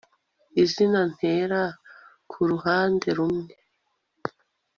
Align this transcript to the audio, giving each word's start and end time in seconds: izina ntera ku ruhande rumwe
izina 0.63 0.99
ntera 1.13 1.61
ku 2.29 2.39
ruhande 2.51 3.07
rumwe 3.17 3.53